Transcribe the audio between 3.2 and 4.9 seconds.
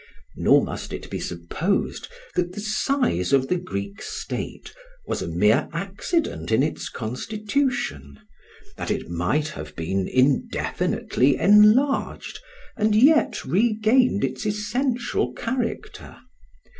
of the Greek state